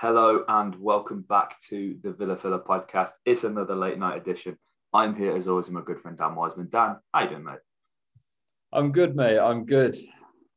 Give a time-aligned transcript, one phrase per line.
[0.00, 3.10] Hello and welcome back to the Villa Filler podcast.
[3.26, 4.56] It's another late night edition.
[4.94, 6.70] I'm here as always with my good friend Dan Wiseman.
[6.72, 7.58] Dan, how you doing, mate?
[8.72, 9.38] I'm good, mate.
[9.38, 9.98] I'm good.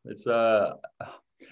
[0.05, 0.75] It's uh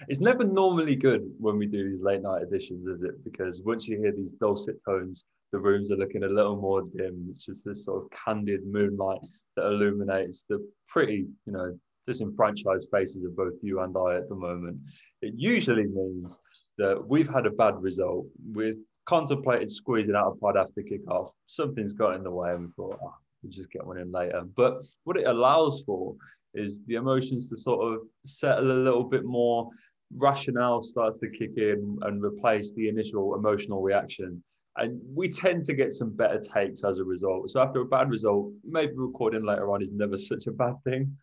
[0.08, 3.22] it's never normally good when we do these late night editions, is it?
[3.24, 7.26] Because once you hear these dulcet tones, the rooms are looking a little more dim.
[7.28, 9.20] It's just this sort of candid moonlight
[9.56, 14.34] that illuminates the pretty, you know, disenfranchised faces of both you and I at the
[14.34, 14.78] moment.
[15.20, 16.40] It usually means
[16.78, 18.26] that we've had a bad result.
[18.52, 21.30] We've contemplated squeezing out a pod after kickoff.
[21.46, 24.42] Something's got in the way, and we thought, oh, we'll just get one in later.
[24.56, 26.14] But what it allows for
[26.54, 29.68] is the emotions to sort of settle a little bit more.
[30.14, 34.42] Rationale starts to kick in and replace the initial emotional reaction.
[34.76, 37.50] And we tend to get some better takes as a result.
[37.50, 41.16] So after a bad result, maybe recording later on is never such a bad thing.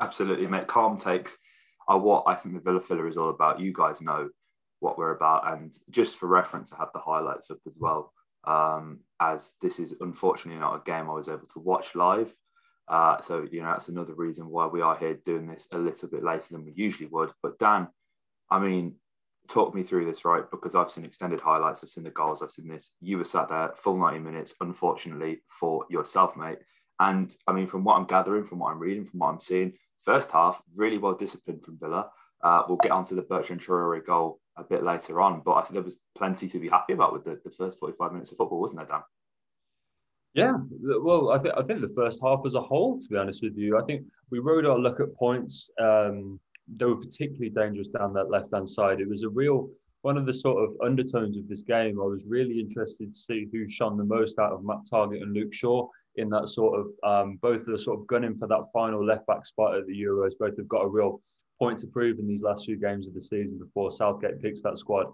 [0.00, 0.66] Absolutely, mate.
[0.66, 1.38] Calm takes
[1.88, 3.60] are what I think the Villa Filler is all about.
[3.60, 4.28] You guys know
[4.80, 5.52] what we're about.
[5.52, 8.12] And just for reference, I have the highlights up as well,
[8.44, 12.32] um, as this is unfortunately not a game I was able to watch live.
[12.86, 16.08] Uh, so, you know, that's another reason why we are here doing this a little
[16.08, 17.30] bit later than we usually would.
[17.42, 17.88] But Dan,
[18.50, 18.94] I mean,
[19.48, 20.44] talk me through this, right?
[20.50, 22.92] Because I've seen extended highlights, I've seen the goals, I've seen this.
[23.00, 26.58] You were sat there full 90 minutes, unfortunately, for yourself, mate.
[27.00, 29.74] And I mean, from what I'm gathering, from what I'm reading, from what I'm seeing,
[30.04, 32.10] first half, really well disciplined from Villa.
[32.42, 35.74] Uh, we'll get onto the Bertrand Traore goal a bit later on, but I think
[35.74, 38.60] there was plenty to be happy about with the, the first 45 minutes of football,
[38.60, 39.02] wasn't there, Dan?
[40.34, 40.58] Yeah,
[41.02, 43.56] well, I think I think the first half as a whole, to be honest with
[43.56, 45.70] you, I think we rode our luck at points.
[45.80, 46.38] Um,
[46.76, 49.00] they were particularly dangerous down that left hand side.
[49.00, 49.70] It was a real
[50.02, 52.00] one of the sort of undertones of this game.
[52.00, 55.34] I was really interested to see who shone the most out of Matt Targett and
[55.34, 59.04] Luke Shaw in that sort of um, both are sort of gunning for that final
[59.04, 60.32] left back spot at the Euros.
[60.38, 61.20] Both have got a real
[61.58, 64.78] point to prove in these last few games of the season before Southgate picks that
[64.78, 65.06] squad.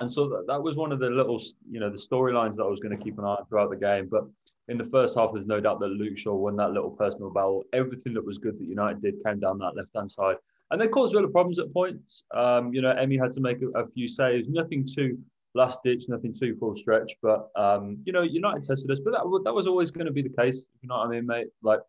[0.00, 2.68] And so that, that was one of the little, you know, the storylines that I
[2.68, 4.08] was going to keep an eye on throughout the game.
[4.10, 4.24] But
[4.68, 7.64] in the first half, there's no doubt that Luke Shaw won that little personal battle.
[7.72, 10.36] Everything that was good that United did came down that left hand side.
[10.70, 12.24] And they caused real problems at points.
[12.32, 15.18] Um, you know, Emi had to make a, a few saves, nothing too
[15.54, 17.12] last ditch, nothing too full stretch.
[17.22, 20.22] But um, you know, United tested us, but that that was always going to be
[20.22, 20.66] the case.
[20.82, 21.48] You know what I mean, mate?
[21.62, 21.80] Like,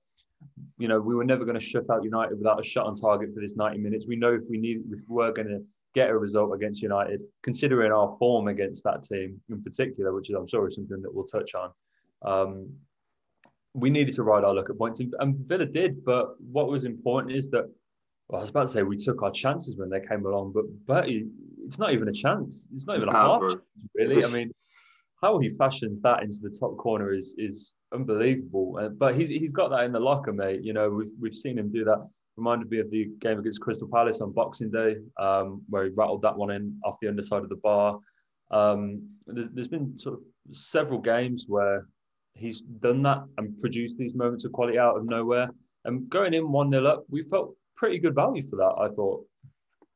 [0.77, 3.33] you know, we were never going to shut out United without a shot on target
[3.33, 4.05] for this 90 minutes.
[4.07, 5.63] We know if we need, if we were going to
[5.93, 10.35] get a result against United, considering our form against that team in particular, which is
[10.35, 11.71] I'm sure something that we'll touch on.
[12.23, 12.69] Um,
[13.73, 16.03] we needed to ride our luck at points, and Villa did.
[16.03, 17.71] But what was important is that
[18.31, 20.63] well, I was about to say we took our chances when they came along, but
[20.87, 21.27] Bertie
[21.65, 22.69] it's not even a chance.
[22.73, 23.61] It's not even a half chance,
[23.93, 24.23] really.
[24.23, 24.51] I mean,
[25.21, 28.79] how he fashions that into the top corner is is unbelievable.
[28.81, 30.63] Uh, but he's he's got that in the locker, mate.
[30.63, 32.07] You know, we've we've seen him do that.
[32.37, 36.21] Reminded me of the game against Crystal Palace on Boxing Day, um, where he rattled
[36.21, 37.99] that one in off the underside of the bar.
[38.49, 41.85] Um, there's, there's been sort of several games where
[42.33, 45.49] he's done that and produced these moments of quality out of nowhere.
[45.83, 49.25] And going in 1 0 up, we felt pretty good value for that, I thought.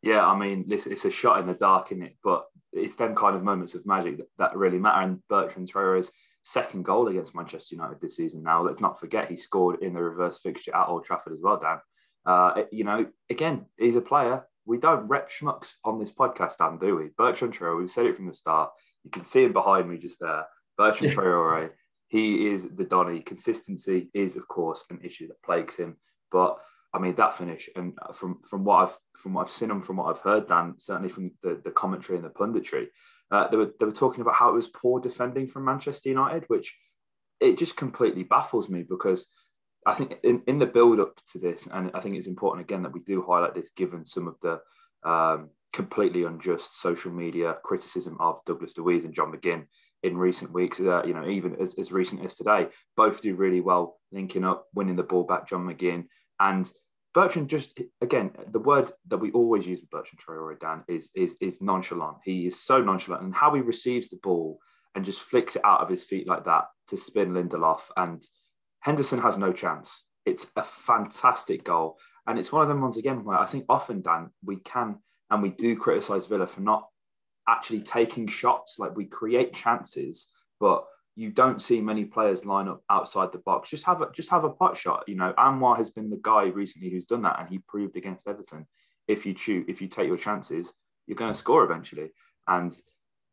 [0.02, 2.18] Yeah, I mean, listen, it's a shot in the dark, in it?
[2.24, 5.02] But it's them kind of moments of magic that, that really matter.
[5.02, 6.10] And Bertrand Traore's
[6.42, 8.42] second goal against Manchester United this season.
[8.42, 11.60] Now, let's not forget he scored in the reverse fixture at Old Trafford as well,
[11.60, 11.78] Dan.
[12.26, 14.48] Uh, you know, again, he's a player.
[14.66, 17.10] We don't rep schmucks on this podcast, Dan, do we?
[17.16, 18.72] Bertrand Traore, we've said it from the start.
[19.04, 20.46] You can see him behind me just there.
[20.76, 21.70] Bertrand Traore,
[22.08, 23.22] he is the Donny.
[23.22, 25.98] Consistency is, of course, an issue that plagues him.
[26.32, 26.58] But
[26.94, 29.98] I mean that finish, and from from what I've from what I've seen and from
[29.98, 32.88] what I've heard, Dan, certainly from the, the commentary and the punditry,
[33.32, 36.46] uh, they were they were talking about how it was poor defending from Manchester United,
[36.48, 36.76] which
[37.40, 39.28] it just completely baffles me because
[39.86, 42.84] I think in, in the build up to this, and I think it's important again
[42.84, 44.60] that we do highlight this, given some of the
[45.08, 49.66] um, completely unjust social media criticism of Douglas Luiz and John McGinn
[50.02, 50.80] in recent weeks.
[50.80, 54.66] Uh, you know, even as, as recent as today, both do really well linking up,
[54.74, 55.48] winning the ball back.
[55.48, 56.06] John McGinn
[56.40, 56.72] and
[57.14, 61.36] Bertrand just again the word that we always use with Bertrand Traore Dan is is
[61.40, 62.18] is nonchalant.
[62.24, 64.60] He is so nonchalant, and how he receives the ball
[64.94, 68.22] and just flicks it out of his feet like that to spin Lindelof, and
[68.82, 70.04] Henderson has no chance.
[70.26, 71.98] It's a fantastic goal,
[72.28, 74.98] and it's one of them ones again where I think often Dan we can
[75.30, 76.88] and we do criticize Villa for not
[77.48, 78.76] actually taking shots.
[78.78, 80.30] Like we create chances,
[80.60, 80.86] but
[81.16, 83.70] you don't see many players line up outside the box.
[83.70, 85.04] Just have a just have a pot shot.
[85.08, 88.28] You know, Anwar has been the guy recently who's done that, and he proved against
[88.28, 88.68] Everton.
[89.08, 90.74] If you shoot, if you take your chances,
[91.08, 92.10] you're going to score eventually.
[92.48, 92.74] And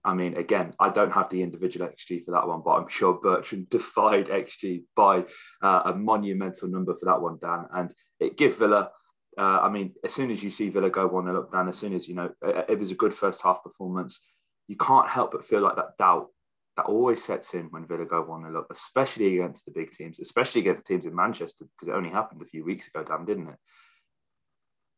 [0.04, 3.14] I mean, again, I don't have the individual XG for that one, but I'm sure
[3.14, 5.24] Bertrand defied XG by
[5.62, 7.66] uh, a monumental number for that one, Dan.
[7.74, 8.90] And it give Villa.
[9.38, 11.78] Uh, I mean, as soon as you see Villa go one 0 up, Dan, as
[11.78, 14.20] soon as you know, it, it was a good first half performance
[14.68, 16.28] you can't help but feel like that doubt
[16.76, 20.20] that always sets in when Villa go 1 0 up, especially against the big teams,
[20.20, 23.48] especially against teams in Manchester, because it only happened a few weeks ago, Dan, didn't
[23.48, 23.56] it?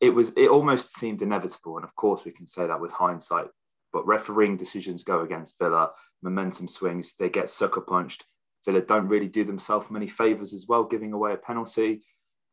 [0.00, 1.76] It was it almost seemed inevitable.
[1.76, 3.46] And of course we can say that with hindsight,
[3.92, 5.90] but refereeing decisions go against Villa,
[6.22, 8.24] momentum swings, they get sucker punched.
[8.64, 12.04] Villa don't really do themselves many favours as well, giving away a penalty.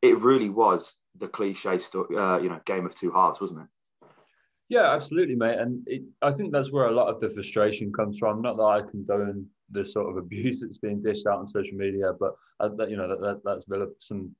[0.01, 3.68] It really was the cliche, story, uh, you know, game of two halves, wasn't it?
[4.71, 5.59] Yeah, absolutely, mate.
[5.59, 8.41] And it, I think that's where a lot of the frustration comes from.
[8.41, 12.13] Not that I condone the sort of abuse that's being dished out on social media,
[12.18, 14.33] but uh, that, you know that, that that's Villa, some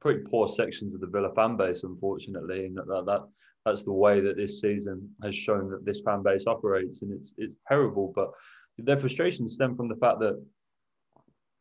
[0.00, 3.20] pretty poor sections of the Villa fan base, unfortunately, and that, that, that
[3.64, 7.32] that's the way that this season has shown that this fan base operates, and it's
[7.38, 8.12] it's terrible.
[8.12, 8.32] But
[8.78, 10.44] their frustration stem from the fact that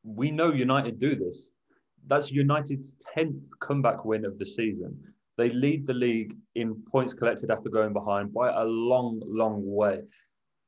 [0.03, 1.51] we know United do this.
[2.07, 4.97] That's United's tenth comeback win of the season
[5.37, 10.01] they lead the league in points collected after going behind by a long, long way.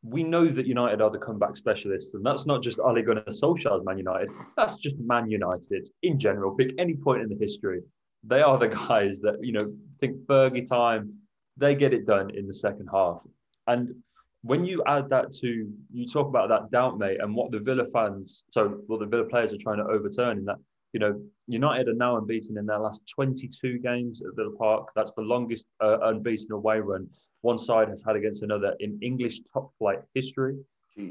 [0.03, 3.85] We know that United are the comeback specialists, and that's not just Ole Gunnar Solskjaer's
[3.85, 4.29] Man United.
[4.55, 6.55] That's just Man United in general.
[6.55, 7.81] Pick any point in the history.
[8.23, 11.13] They are the guys that you know think Fergie time.
[11.57, 13.21] They get it done in the second half,
[13.65, 13.95] and
[14.43, 17.85] when you add that to you talk about that doubt, mate, and what the Villa
[17.91, 20.57] fans, so what the Villa players are trying to overturn in that
[20.93, 24.89] you know, United are now unbeaten in their last 22 games at Villa Park.
[24.95, 27.09] That's the longest uh, unbeaten away run
[27.41, 30.57] one side has had against another in English top flight history.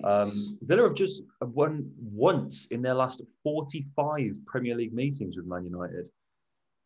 [0.03, 5.65] Um, Villa have just won once in their last 45 Premier League meetings with Man
[5.65, 6.07] United,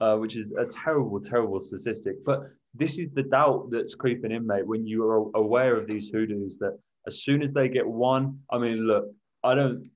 [0.00, 2.22] uh, which is a terrible, terrible statistic.
[2.24, 2.42] But
[2.74, 6.58] this is the doubt that's creeping in, mate, when you are aware of these hoodoos
[6.58, 9.06] that as soon as they get one, I mean, look,
[9.42, 9.90] I don't,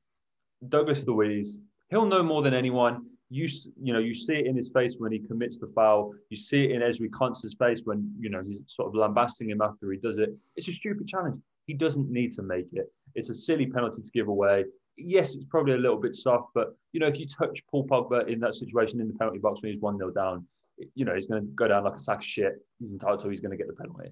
[0.67, 1.61] Douglas Luiz,
[1.95, 3.07] he'll know more than anyone.
[3.31, 3.49] You
[3.81, 6.13] you know you see it in his face when he commits the foul.
[6.29, 9.63] You see it in Ezri Konsa's face when you know he's sort of lambasting him
[9.63, 10.31] after he does it.
[10.57, 11.41] It's a stupid challenge.
[11.67, 12.93] He doesn't need to make it.
[13.15, 14.65] It's a silly penalty to give away.
[14.97, 18.29] Yes, it's probably a little bit soft, but you know if you touch Paul Pogba
[18.29, 20.47] in that situation in the penalty box when he's one 0 down,
[20.95, 22.55] you know he's going to go down like a sack of shit.
[22.79, 23.29] He's entitled to.
[23.29, 24.11] He's going to get the penalty.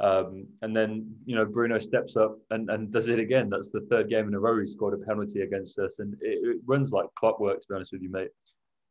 [0.00, 3.50] Um, and then you know Bruno steps up and, and does it again.
[3.50, 6.38] That's the third game in a row he scored a penalty against us, and it,
[6.42, 7.60] it runs like clockwork.
[7.60, 8.30] To be honest with you, mate,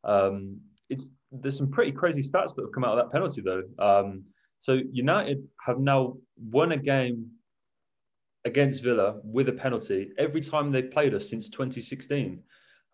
[0.04, 3.64] um, it's there's some pretty crazy stats that have come out of that penalty though.
[3.78, 4.24] Um,
[4.60, 7.32] so United have now won a game
[8.44, 12.42] against Villa with a penalty every time they've played us since 2016.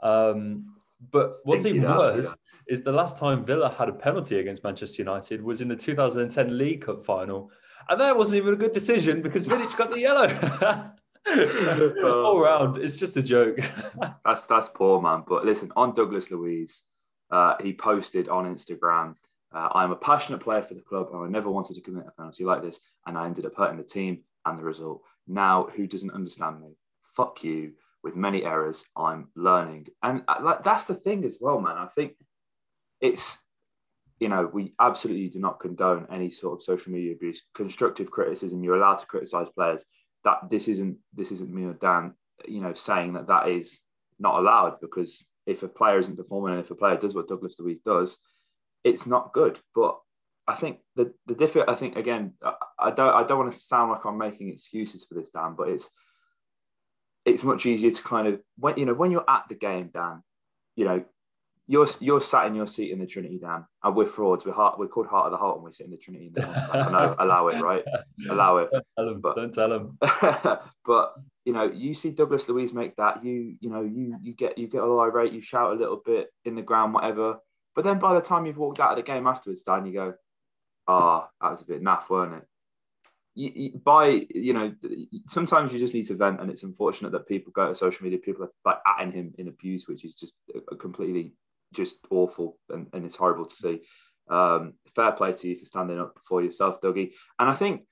[0.03, 0.67] Um,
[1.11, 2.35] but what's even worse
[2.67, 6.59] is the last time Villa had a penalty against Manchester United was in the 2010
[6.59, 7.51] League Cup final
[7.89, 10.29] and that wasn't even a good decision because Vidic got the yellow.
[11.27, 11.95] so,
[12.25, 13.59] all round, it's just a joke.
[14.25, 15.25] that's that's poor, man.
[15.27, 16.85] But listen, on Douglas Luiz,
[17.31, 19.15] uh, he posted on Instagram,
[19.53, 22.13] uh, "I'm a passionate player for the club, and I never wanted to commit a
[22.13, 25.03] penalty like this, and I ended up hurting the team and the result.
[25.27, 26.77] Now, who doesn't understand me?
[27.17, 27.73] Fuck you."
[28.05, 31.77] With many errors, I'm learning, and uh, that's the thing as well, man.
[31.77, 32.15] I think
[33.01, 33.39] it's
[34.21, 37.43] you know, we absolutely do not condone any sort of social media abuse.
[37.55, 39.85] Constructive criticism, you're allowed to criticize players.
[40.25, 42.15] That this isn't this isn't me or Dan,
[42.47, 43.81] you know, saying that that is
[44.19, 47.59] not allowed because if a player isn't performing and if a player does what Douglas
[47.59, 48.19] Luiz does,
[48.85, 49.61] it's not good.
[49.75, 49.99] But
[50.49, 51.71] I think the the different.
[51.71, 52.35] I think again,
[52.79, 55.69] I don't I don't want to sound like I'm making excuses for this, Dan, but
[55.69, 55.89] it's
[57.25, 60.23] it's much easier to kind of when you know when you're at the game, Dan.
[60.75, 61.05] You know,
[61.71, 64.47] you're you're sat in your seat in the Trinity, Dan, and we're frauds.
[64.47, 66.33] We're heart, we're called Heart of the Heart, and we sit in the Trinity.
[66.37, 67.85] In I know, allow it, right?
[68.31, 68.71] Allow it.
[68.73, 69.21] Don't tell him.
[69.21, 69.99] But, don't tell him.
[70.87, 73.23] but you know, you see Douglas Luiz make that.
[73.23, 75.33] You you know, you you get you get all irate.
[75.33, 77.37] You shout a little bit in the ground, whatever.
[77.77, 80.15] But then by the time you've walked out of the game afterwards, Dan, you go,
[80.87, 82.49] "Ah, oh, that was a bit naff, weren't it?"
[83.35, 84.75] You, you, by you know,
[85.27, 88.19] sometimes you just need to vent, and it's unfortunate that people go to social media,
[88.19, 91.35] people are like atting him in abuse, which is just a, a completely
[91.75, 93.81] just awful and, and it's horrible to see.
[94.29, 97.13] Um, fair play to you for standing up for yourself, Dougie.
[97.39, 97.83] And I think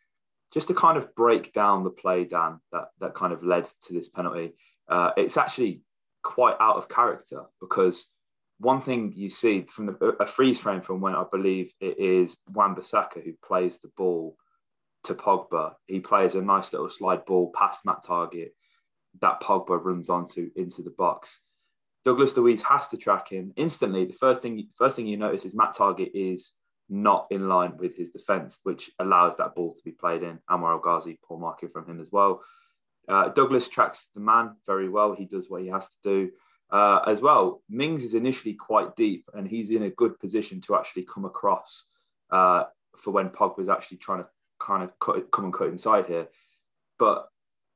[0.53, 3.93] just to kind of break down the play, Dan, that, that kind of led to
[3.93, 4.53] this penalty,
[4.89, 5.83] uh, it's actually
[6.23, 8.11] quite out of character because
[8.59, 12.37] one thing you see from the, a freeze frame from when I believe it is
[12.53, 14.37] Wan-Bissaka who plays the ball
[15.05, 15.75] to Pogba.
[15.87, 18.51] He plays a nice little slide ball past Matt Targett
[19.21, 21.41] that Pogba runs onto into the box.
[22.07, 24.05] Douglas Luiz has to track him instantly.
[24.05, 26.53] The first thing, first thing you notice is Matt Targett is
[26.89, 30.39] not in line with his defence, which allows that ball to be played in.
[30.49, 32.43] Anwar El Ghazi, poor marking from him as well.
[33.09, 35.15] Uh, Douglas tracks the man very well.
[35.15, 36.31] He does what he has to do.
[36.71, 40.77] Uh, as well, Mings is initially quite deep and he's in a good position to
[40.77, 41.87] actually come across
[42.31, 42.65] uh,
[42.97, 44.29] for when Pogba's actually trying to
[44.61, 46.29] kind of cut, come and cut inside here.
[47.01, 47.27] But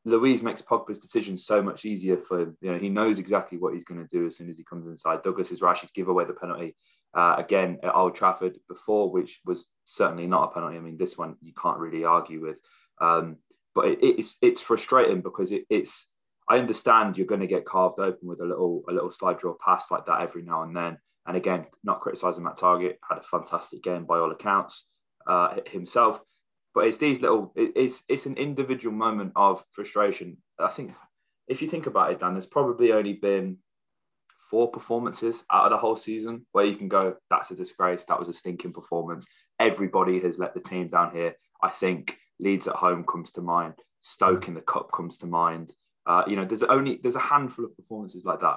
[0.05, 2.57] Luiz makes Pogba's decision so much easier for him.
[2.61, 4.87] You know, he knows exactly what he's going to do as soon as he comes
[4.87, 5.23] inside.
[5.23, 6.75] Douglas is rash to give away the penalty
[7.15, 10.77] uh, again at Old Trafford before, which was certainly not a penalty.
[10.77, 12.57] I mean, this one you can't really argue with.
[13.01, 13.37] Um,
[13.75, 16.07] but it, it's it's frustrating because it, it's.
[16.49, 19.55] I understand you're going to get carved open with a little a little slide draw
[19.65, 20.99] pass like that every now and then.
[21.27, 24.89] And again, not criticising Matt Targett had a fantastic game by all accounts
[25.27, 26.21] uh, himself.
[26.75, 30.37] But it's these little, it's it's an individual moment of frustration.
[30.59, 30.93] I think
[31.49, 33.59] if you think about it, Dan, there's probably only been
[34.51, 38.05] four performances out of the whole season where you can go, that's a disgrace.
[38.05, 39.29] That was a stinking performance.
[39.59, 41.35] Everybody has let the team down here.
[41.63, 43.75] I think Leeds at home comes to mind.
[44.03, 45.75] Stoke in the cup comes to mind.
[46.07, 48.57] Uh, you know, there's only there's a handful of performances like that.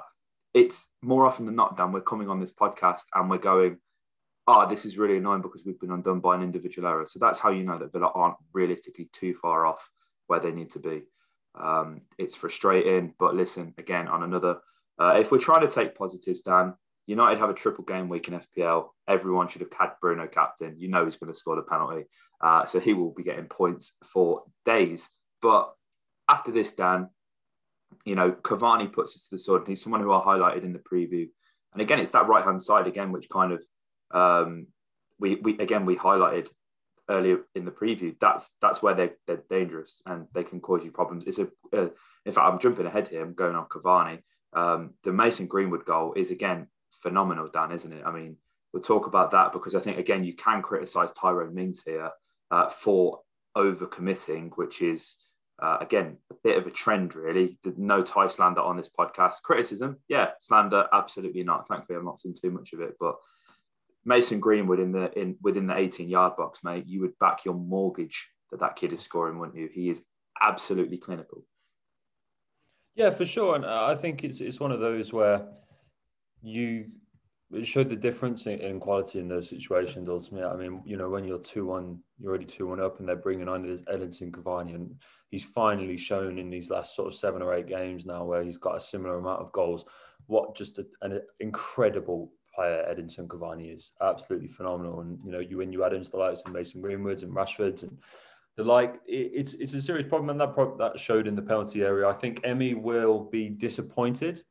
[0.54, 1.92] It's more often than not, Dan.
[1.92, 3.78] We're coming on this podcast and we're going,
[4.46, 7.06] ah, oh, this is really annoying because we've been undone by an individual error.
[7.06, 9.90] So that's how you know that Villa aren't realistically too far off
[10.26, 11.02] where they need to be.
[11.54, 14.58] Um, it's frustrating, but listen, again, on another,
[15.00, 16.74] uh, if we're trying to take positives, Dan,
[17.06, 18.88] United have a triple game week in FPL.
[19.08, 20.74] Everyone should have had Bruno captain.
[20.78, 22.04] You know he's going to score the penalty.
[22.40, 25.08] Uh, so he will be getting points for days.
[25.42, 25.72] But
[26.28, 27.08] after this, Dan,
[28.04, 29.66] you know, Cavani puts us to the sword.
[29.66, 31.28] He's someone who I highlighted in the preview.
[31.72, 33.62] And again, it's that right hand side again, which kind of
[34.14, 34.68] um,
[35.18, 36.48] we, we again we highlighted
[37.08, 38.14] earlier in the preview.
[38.20, 41.24] That's that's where they they're dangerous and they can cause you problems.
[41.26, 41.88] It's a uh,
[42.24, 43.22] in fact I'm jumping ahead here.
[43.22, 44.20] I'm going on Cavani.
[44.52, 48.04] Um, the Mason Greenwood goal is again phenomenal, Dan, isn't it?
[48.06, 48.36] I mean,
[48.72, 52.10] we'll talk about that because I think again you can criticise Tyrone Mings here
[52.50, 53.20] uh, for
[53.56, 55.16] overcommitting, which is
[55.62, 57.58] uh, again a bit of a trend really.
[57.76, 59.42] No Ty slander on this podcast.
[59.42, 61.68] Criticism, yeah, slander, absolutely not.
[61.68, 63.16] Thankfully, I've not seen too much of it, but
[64.04, 67.54] Mason Greenwood in the in within the 18 yard box, mate, you would back your
[67.54, 69.68] mortgage that that kid is scoring, wouldn't you?
[69.72, 70.02] He is
[70.42, 71.44] absolutely clinical.
[72.94, 75.46] Yeah, for sure, and uh, I think it's it's one of those where
[76.42, 76.86] you
[77.52, 80.08] it showed the difference in, in quality in those situations.
[80.08, 83.08] Ultimately, I mean, you know, when you're two one, you're already two one up, and
[83.08, 84.94] they're bringing on this Edinson Cavani, and
[85.30, 88.58] he's finally shown in these last sort of seven or eight games now where he's
[88.58, 89.84] got a similar amount of goals.
[90.26, 95.00] What just a, an incredible player Edinson Cavani is absolutely phenomenal.
[95.00, 97.82] And you know, you when you add into the likes of Mason Greenwoods and Rashfords
[97.82, 97.98] and
[98.56, 101.42] the like, it, it's it's a serious problem, and that pro- that showed in the
[101.42, 102.08] penalty area.
[102.08, 104.42] I think Emi will be disappointed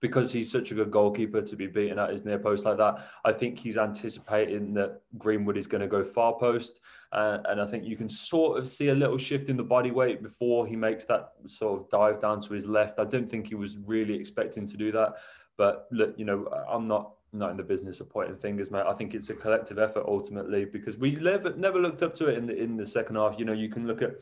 [0.00, 3.08] because he's such a good goalkeeper to be beaten at his near post like that.
[3.24, 6.80] I think he's anticipating that Greenwood is going to go far post,
[7.12, 9.92] uh, and I think you can sort of see a little shift in the body
[9.92, 12.98] weight before he makes that sort of dive down to his left.
[12.98, 15.14] I don't think he was really expecting to do that,
[15.56, 18.84] but look, you know, I'm not not in the business of pointing fingers, mate.
[18.86, 22.38] I think it's a collective effort ultimately because we never never looked up to it
[22.38, 23.34] in the in the second half.
[23.38, 24.12] You know, you can look at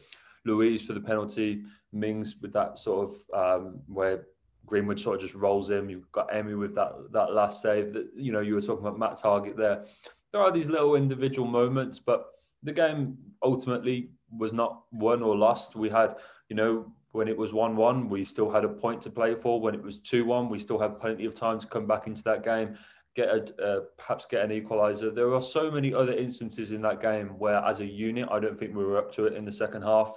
[0.45, 4.27] Luiz for the penalty, Mings with that sort of um, where
[4.67, 5.89] Greenwood sort of just rolls in.
[5.89, 7.93] You've got Emi with that that last save.
[7.93, 9.85] That you know you were talking about Matt Targett there.
[10.33, 12.27] There are these little individual moments, but
[12.63, 15.77] the game ultimately was not won or lost.
[15.77, 16.17] We had
[16.49, 19.61] you know when it was 1 1, we still had a point to play for.
[19.61, 22.23] When it was 2 1, we still had plenty of time to come back into
[22.25, 22.79] that game
[23.15, 25.15] get a uh, perhaps get an equaliser.
[25.15, 28.59] There are so many other instances in that game where, as a unit, I don't
[28.59, 30.13] think we were up to it in the second half.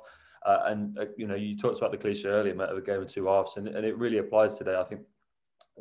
[0.45, 3.01] Uh, and uh, you know, you talked about the cliche earlier, mate, of a game
[3.01, 4.75] of two halves, and, and it really applies today.
[4.79, 5.01] I think,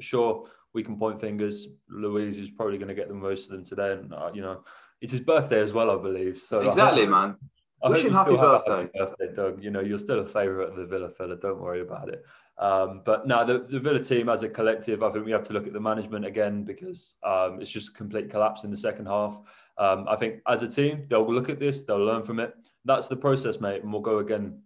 [0.00, 1.68] sure, we can point fingers.
[1.88, 4.64] Luiz is probably going to get the most of them today, and uh, you know,
[5.00, 6.38] it's his birthday as well, I believe.
[6.38, 7.36] So exactly, I hope, man.
[7.82, 8.70] I Wish hope him happy birthday.
[8.70, 9.62] happy birthday, Doug.
[9.62, 11.36] You know, you're still a favourite of the Villa Filler.
[11.36, 12.24] Don't worry about it.
[12.56, 15.52] Um, but now the, the Villa team as a collective, I think we have to
[15.52, 19.06] look at the management again because um, it's just a complete collapse in the second
[19.06, 19.40] half.
[19.76, 22.54] Um, I think as a team, they'll look at this, they'll learn from it.
[22.84, 24.60] That's the process, mate, and we'll go again.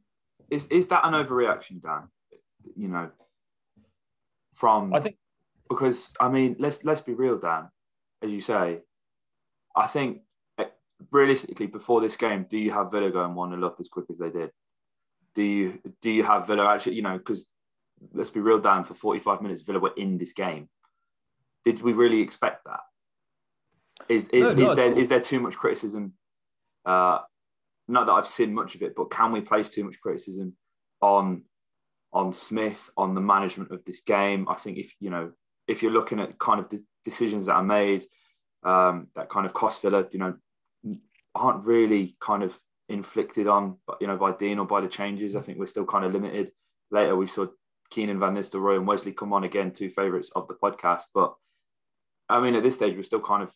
[0.51, 2.09] Is is that an overreaction, Dan?
[2.77, 3.11] You know,
[4.55, 5.17] from I think
[5.69, 7.69] because I mean, let's let's be real, Dan.
[8.23, 8.81] As you say,
[9.77, 10.23] I think
[10.59, 10.65] eh,
[11.11, 14.19] realistically, before this game, do you have Villa going one 0 up as quick as
[14.19, 14.51] they did?
[15.35, 16.97] Do you do you have Villa actually?
[16.97, 17.47] You know, because
[18.13, 20.69] let's be real, Dan, for 45 minutes, Villa were in this game.
[21.65, 22.81] Did we really expect that?
[24.09, 26.15] Is is, no, is there is there too much criticism?
[26.87, 27.19] Uh,
[27.89, 30.55] not that I've seen much of it, but can we place too much criticism
[31.01, 31.43] on
[32.13, 34.49] on Smith on the management of this game?
[34.49, 35.33] I think if you know
[35.67, 38.05] if you're looking at kind of the decisions that are made
[38.63, 40.35] um, that kind of cost Villa, you know,
[41.35, 45.37] aren't really kind of inflicted on, you know, by Dean or by the changes.
[45.37, 46.51] I think we're still kind of limited.
[46.91, 47.47] Later, we saw
[47.93, 51.05] Keinan Van Nistelrooy and Wesley come on again, two favourites of the podcast.
[51.15, 51.35] But
[52.29, 53.53] I mean, at this stage, we're still kind of,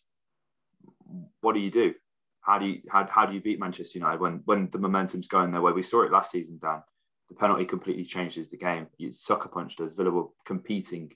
[1.41, 1.93] what do you do?
[2.41, 5.51] How do you how, how do you beat Manchester United when when the momentum's going
[5.51, 5.71] their way?
[5.71, 6.81] We saw it last season, Dan.
[7.29, 8.87] the penalty completely changes the game.
[8.97, 9.93] You sucker punched us.
[9.93, 11.13] Villa were competing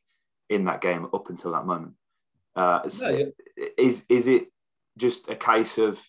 [0.50, 1.94] in that game up until that moment.
[2.56, 3.66] Uh, no, yeah.
[3.78, 4.48] Is is it
[4.98, 6.02] just a case of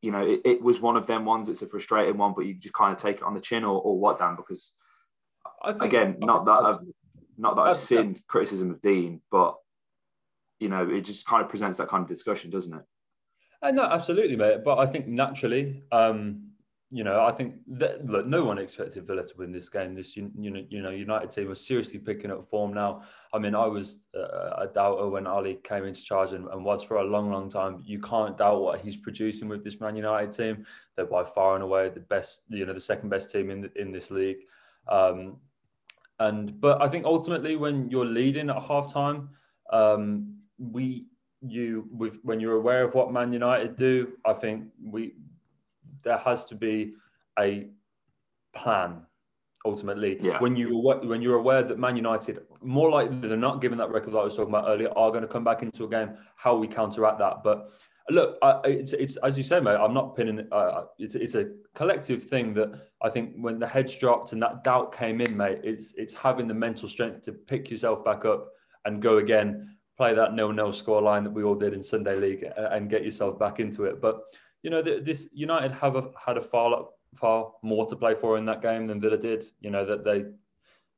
[0.00, 1.48] you know it, it, was one of them ones?
[1.48, 3.80] It's a frustrating one, but you just kind of take it on the chin, or,
[3.80, 4.36] or what, Dan?
[4.36, 4.74] Because
[5.80, 6.80] again, not that I've
[7.36, 9.56] not that I've seen criticism of Dean, but
[10.58, 12.82] you know it just kind of presents that kind of discussion, doesn't it?
[13.62, 14.58] Uh, no, absolutely, mate.
[14.62, 16.50] But I think naturally, um,
[16.90, 19.94] you know, I think that look, no one expected Villa to win this game.
[19.94, 23.02] This, you, you know, you know, United team was seriously picking up form now.
[23.32, 26.84] I mean, I was uh, a doubter when Ali came into charge and, and, was
[26.84, 27.82] for a long, long time.
[27.84, 30.66] You can't doubt what he's producing with this Man United team.
[30.94, 33.90] They're by far and away the best, you know, the second best team in in
[33.90, 34.44] this league.
[34.86, 35.38] Um,
[36.18, 39.30] and but I think ultimately, when you're leading at half time,
[39.72, 41.06] um, we
[41.46, 45.14] you with when you're aware of what Man United do, I think we
[46.02, 46.94] there has to be
[47.38, 47.68] a
[48.54, 49.02] plan
[49.66, 50.38] ultimately yeah.
[50.40, 54.12] when you when you're aware that Man United more likely than not given that record
[54.12, 56.56] that I was talking about earlier are going to come back into a game how
[56.56, 57.70] we counteract that but
[58.10, 61.52] look I, it's, it's as you say mate I'm not pinning uh, it's, it's a
[61.74, 65.60] collective thing that I think when the heads dropped and that doubt came in mate
[65.62, 68.48] it's it's having the mental strength to pick yourself back up
[68.84, 72.44] and go again play that nil-nil score line that we all did in Sunday League
[72.56, 74.20] and get yourself back into it but
[74.64, 78.46] you know, this United have a, had a far far more to play for in
[78.46, 79.44] that game than Villa did.
[79.60, 80.24] You know that they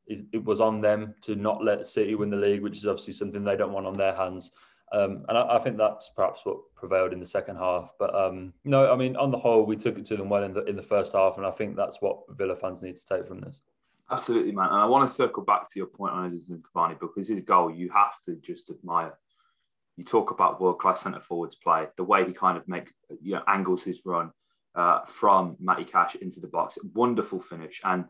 [0.07, 3.43] it was on them to not let City win the league, which is obviously something
[3.43, 4.53] they don't want on their hands.
[4.93, 7.90] Um, and I, I, think that's perhaps what prevailed in the second half.
[7.99, 10.52] But um, no, I mean, on the whole, we took it to them well in
[10.52, 13.26] the in the first half, and I think that's what Villa fans need to take
[13.26, 13.62] from this.
[14.11, 14.69] Absolutely, man.
[14.69, 17.71] And I want to circle back to your point on Edinson Cavani because his goal,
[17.71, 19.19] you have to just admire
[19.97, 23.34] you talk about world class centre forwards play, the way he kind of make you
[23.34, 24.30] know angles his run
[24.75, 27.80] uh, from Matty Cash into the box, wonderful finish.
[27.82, 28.04] And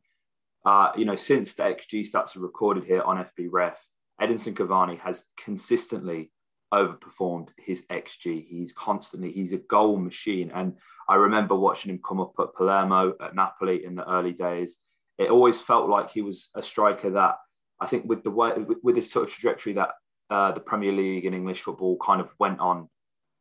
[0.64, 3.88] uh, you know, since the XG stats are recorded here on FB Ref,
[4.20, 6.32] Edinson Cavani has consistently
[6.72, 8.46] overperformed his XG.
[8.48, 10.74] He's constantly he's a goal machine, and
[11.08, 14.76] I remember watching him come up at Palermo at Napoli in the early days.
[15.18, 17.36] It always felt like he was a striker that
[17.80, 18.52] I think with the way
[18.82, 19.90] with, this sort of trajectory that
[20.30, 22.88] uh, the Premier League and English football kind of went on,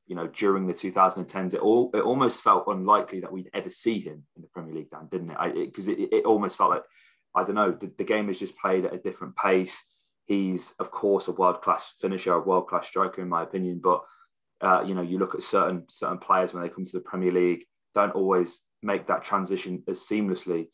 [0.07, 3.99] you know, during the 2010s, it all it almost felt unlikely that we'd ever see
[3.99, 5.37] him in the Premier League, Dan, didn't it?
[5.53, 6.83] Because it, it, it, almost felt like
[7.35, 9.83] I don't know, the, the game is just played at a different pace.
[10.25, 13.79] He's of course a world class finisher, a world class striker, in my opinion.
[13.83, 14.03] But
[14.61, 17.31] uh, you know, you look at certain certain players when they come to the Premier
[17.31, 20.67] League, don't always make that transition as seamlessly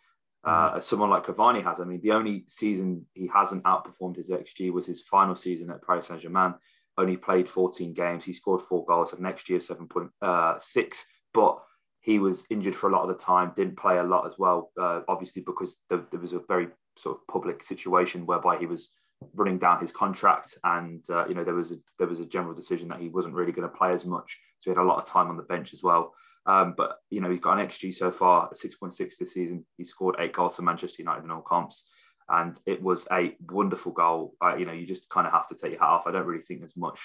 [0.44, 1.80] uh, as someone like Cavani has.
[1.80, 5.86] I mean, the only season he hasn't outperformed his XG was his final season at
[5.86, 6.56] Paris Saint Germain.
[6.98, 8.26] Only played 14 games.
[8.26, 9.12] He scored four goals.
[9.12, 10.96] Had an XG of 7.6, uh,
[11.34, 11.60] but
[12.02, 13.54] he was injured for a lot of the time.
[13.56, 17.18] Didn't play a lot as well, uh, obviously because there, there, was a very sort
[17.18, 18.90] of public situation whereby he was
[19.34, 22.54] running down his contract, and uh, you know there was a there was a general
[22.54, 24.40] decision that he wasn't really going to play as much.
[24.60, 26.14] So he had a lot of time on the bench as well.
[26.46, 29.66] Um, but you know, he's got an XG so far, 6.6 this season.
[29.78, 31.90] He scored eight goals for Manchester United in all comps,
[32.30, 34.34] and it was a wonderful goal.
[34.44, 36.08] Uh, you know, you just kind of have to take your hat off.
[36.08, 37.00] I don't really think there's much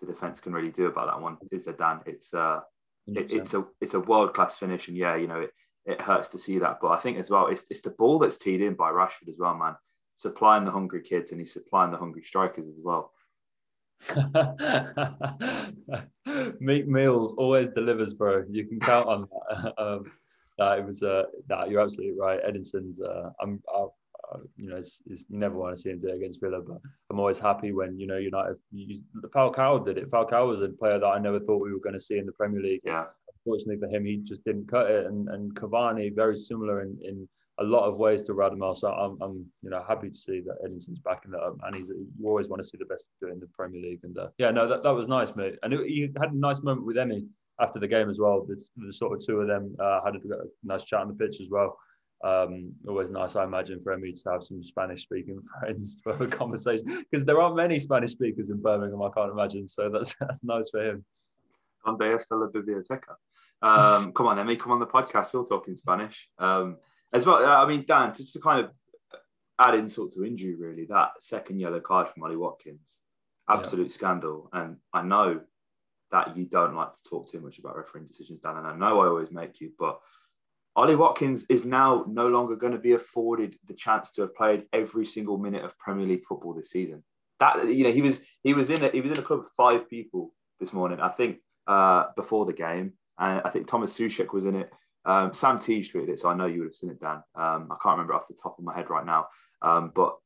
[0.00, 1.38] the defense can really do about that one.
[1.50, 2.00] Is there, Dan?
[2.06, 2.60] It's uh,
[3.06, 5.50] it, it's a it's a world class finish, and yeah, you know, it,
[5.86, 6.78] it hurts to see that.
[6.80, 9.36] But I think as well, it's it's the ball that's teed in by Rashford as
[9.38, 9.76] well, man.
[10.16, 13.12] Supplying the hungry kids, and he's supplying the hungry strikers as well.
[16.60, 18.44] Meat Meals always delivers, bro.
[18.48, 19.74] You can count on that.
[19.78, 20.12] um,
[20.58, 22.40] that it was uh, that you're absolutely right.
[22.46, 23.00] Edinson's.
[23.00, 23.62] Uh, I'm.
[23.74, 23.86] I,
[24.56, 26.80] you know, it's, it's, you never want to see him do it against Villa, but
[27.10, 28.56] I'm always happy when you know United.
[28.72, 29.02] You,
[29.34, 30.10] Falcao did it.
[30.10, 32.32] Falcao was a player that I never thought we were going to see in the
[32.32, 32.80] Premier League.
[32.84, 33.04] Yeah.
[33.44, 35.06] Unfortunately for him, he just didn't cut it.
[35.06, 38.76] And and Cavani very similar in in a lot of ways to Radamel.
[38.76, 41.88] So I'm, I'm, you know, happy to see that Edinson's backing that up, and he's
[41.88, 44.00] you always want to see the best do in the Premier League.
[44.02, 45.56] And uh, yeah, no, that, that was nice, mate.
[45.62, 47.26] And he had a nice moment with Emi
[47.60, 48.44] after the game as well.
[48.46, 51.14] The, the sort of two of them uh, had a, a, nice chat on the
[51.14, 51.78] pitch as well.
[52.24, 56.26] Um, always nice, I imagine, for Emi to have some Spanish-speaking friends to have a
[56.26, 59.02] conversation because there aren't many Spanish speakers in Birmingham.
[59.02, 61.04] I can't imagine, so that's that's nice for him.
[61.86, 63.16] Biblioteca?
[63.62, 65.32] Um, come on, Emi, come on the podcast.
[65.34, 66.28] We'll talk in Spanish.
[66.38, 66.78] Um,
[67.14, 67.46] as well.
[67.46, 68.70] I mean, Dan, just to kind of
[69.58, 73.00] add insult to injury, really, that second yellow card from Ollie Watkins,
[73.48, 73.94] absolute yeah.
[73.94, 74.50] scandal.
[74.52, 75.40] And I know
[76.10, 79.00] that you don't like to talk too much about refereeing decisions, Dan, and I know
[79.00, 80.00] I always make you, but
[80.76, 84.64] Ollie Watkins is now no longer going to be afforded the chance to have played
[84.72, 87.04] every single minute of Premier League football this season.
[87.38, 89.50] That you know, he was he was in a, he was in a club of
[89.56, 91.00] five people this morning.
[91.00, 94.72] I think uh, before the game, and I think Thomas Soucek was in it
[95.06, 97.22] Um, Sam Teague tweeted it, so I know you would have seen it, Dan.
[97.34, 99.26] Um, I can't remember off the top of my head right now.
[99.62, 100.16] Um, but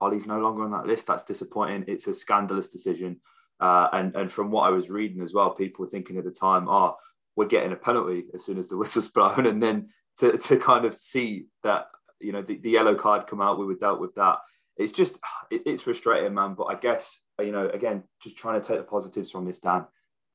[0.00, 1.06] Ollie's no longer on that list.
[1.06, 1.84] That's disappointing.
[1.86, 3.20] It's a scandalous decision.
[3.60, 6.30] Uh, and, and from what I was reading as well, people were thinking at the
[6.30, 6.96] time, oh,
[7.36, 9.46] we're getting a penalty as soon as the whistle's blown.
[9.46, 11.86] And then to, to kind of see that,
[12.20, 14.38] you know, the, the yellow card come out, we were dealt with that.
[14.76, 15.16] It's just,
[15.50, 16.54] it, it's frustrating, man.
[16.54, 19.86] But I guess, you know, again, just trying to take the positives from this, Dan.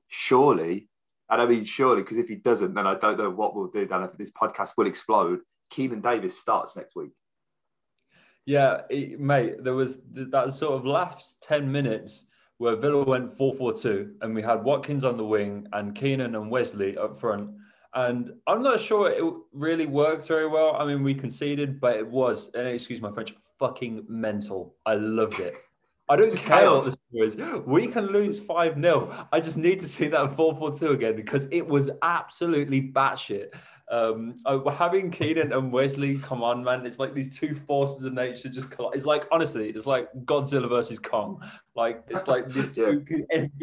[0.07, 0.89] Surely,
[1.31, 3.85] and I mean, surely, because if he doesn't, then I don't know what we'll do,
[3.85, 4.03] Dan.
[4.03, 5.39] If this podcast will explode,
[5.73, 7.11] Keinan Davis starts next week.
[8.45, 12.25] Yeah, it, mate, there was that sort of last 10 minutes
[12.57, 16.35] where Villa went 4 4 2, and we had Watkins on the wing and Keinan
[16.35, 17.49] and Wesley up front.
[17.93, 20.75] And I'm not sure it really worked very well.
[20.75, 24.75] I mean, we conceded, but it was, and excuse my French, fucking mental.
[24.85, 25.55] I loved it.
[26.11, 27.65] I don't care what the score is.
[27.65, 29.27] We can lose 5 0.
[29.31, 33.53] I just need to see that 4 4 2 again because it was absolutely batshit.
[33.89, 34.37] Um,
[34.73, 38.71] having Keinan and Wesley come on, man, it's like these two forces of nature just
[38.71, 38.95] collide.
[38.95, 41.41] It's like honestly, it's like Godzilla versus Kong.
[41.75, 43.05] Like it's like these two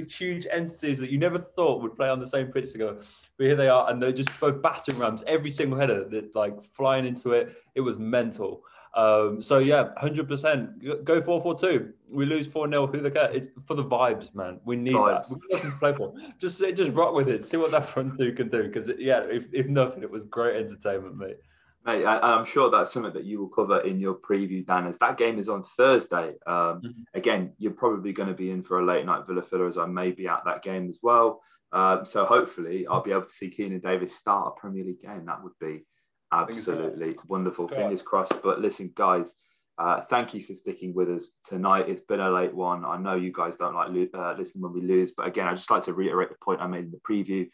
[0.08, 2.96] huge entities that you never thought would play on the same pitch together.
[3.36, 5.22] But here they are, and they're just both battering rams.
[5.26, 8.62] Every single header that like flying into it, it was mental.
[8.94, 11.04] Um, so yeah, hundred percent.
[11.04, 11.92] Go four four two.
[12.10, 13.34] We lose four 0 Who the cat?
[13.34, 14.60] It's for the vibes, man.
[14.64, 15.28] We need vibes.
[15.28, 15.64] that.
[15.64, 16.14] We play for.
[16.38, 17.44] Just just rock with it.
[17.44, 18.64] See what that front two can do.
[18.64, 21.36] Because yeah, if, if nothing, it was great entertainment, mate.
[21.84, 24.86] Mate, I, am sure that's something that you will cover in your preview, Dan.
[24.86, 26.34] As that game is on Thursday.
[26.46, 27.02] Um, mm-hmm.
[27.14, 29.86] Again, you're probably going to be in for a late night Villa filler, as I
[29.86, 31.40] may be at that game as well.
[31.72, 35.26] Um, so hopefully, I'll be able to see Keinan Davis start a Premier League game.
[35.26, 35.84] That would be
[36.32, 37.68] Absolutely wonderful.
[37.68, 38.34] Fingers crossed.
[38.42, 39.34] But listen, guys,
[39.78, 41.88] uh, thank you for sticking with us tonight.
[41.88, 42.84] It's been a late one.
[42.84, 45.54] I know you guys don't like lo- uh, listening when we lose, but again, I
[45.54, 47.48] just like to reiterate the point I made in the preview.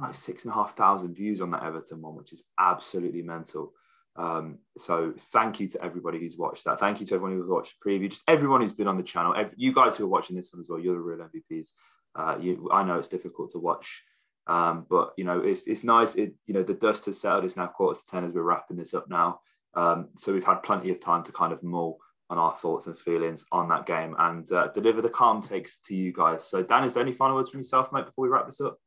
[0.00, 3.74] Like six and a half thousand views on that Everton one, which is absolutely mental.
[4.16, 6.80] Um, so thank you to everybody who's watched that.
[6.80, 8.10] Thank you to everyone who's watched the preview.
[8.10, 9.34] Just everyone who's been on the channel.
[9.36, 10.78] Every, you guys who are watching this one as well.
[10.78, 11.68] You're the real MVPs.
[12.14, 14.02] Uh, you, I know it's difficult to watch
[14.46, 16.14] um, but you know, it's it's nice.
[16.14, 17.44] It you know the dust has settled.
[17.44, 19.40] It's now quarter to ten as we're wrapping this up now.
[19.74, 22.96] Um, so we've had plenty of time to kind of mull on our thoughts and
[22.96, 26.48] feelings on that game and uh, deliver the calm takes to you guys.
[26.48, 28.78] So Dan, is there any final words from yourself, mate, before we wrap this up?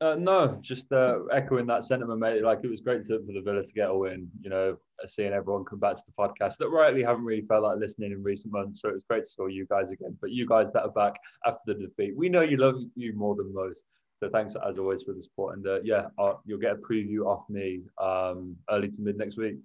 [0.00, 2.42] Uh, no, just uh, echoing that sentiment, mate.
[2.42, 4.28] Like it was great to, for the Villa to get a win.
[4.40, 7.78] You know, seeing everyone come back to the podcast that rightly haven't really felt like
[7.78, 8.80] listening in recent months.
[8.80, 10.16] So it was great to see you guys again.
[10.20, 11.14] But you guys that are back
[11.46, 13.84] after the defeat, we know you love you more than most.
[14.24, 15.58] So thanks as always for the support.
[15.58, 19.36] And uh, yeah, uh, you'll get a preview off me um, early to mid next
[19.36, 19.56] week.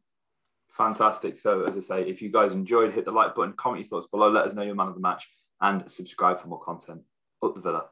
[0.72, 1.39] Fantastic.
[1.39, 4.12] So as I say, if you guys enjoyed, hit the like button, comment your thoughts
[4.12, 5.30] below, let us know your man of the match,
[5.62, 7.02] and subscribe for more content.
[7.41, 7.86] Up the Villa.